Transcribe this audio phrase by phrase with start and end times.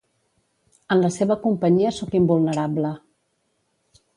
[0.95, 2.95] En la seva companyia sóc invulnerable.